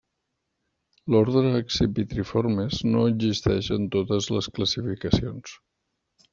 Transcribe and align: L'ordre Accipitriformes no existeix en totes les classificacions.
L'ordre 1.15 1.51
Accipitriformes 1.57 2.81
no 2.95 3.05
existeix 3.11 3.71
en 3.79 3.87
totes 3.99 4.33
les 4.39 4.51
classificacions. 4.59 5.57